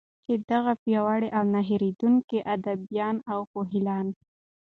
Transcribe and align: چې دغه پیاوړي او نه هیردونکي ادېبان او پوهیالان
چې 0.25 0.33
دغه 0.51 0.73
پیاوړي 0.83 1.29
او 1.37 1.43
نه 1.53 1.61
هیردونکي 1.69 2.37
ادېبان 2.53 3.15
او 3.31 3.39
پوهیالان 3.51 4.07